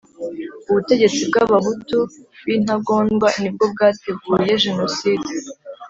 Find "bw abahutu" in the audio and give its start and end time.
1.29-1.97